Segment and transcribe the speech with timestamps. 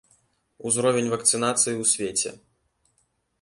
[0.69, 2.31] Узровень вакцынацыі ў свеце.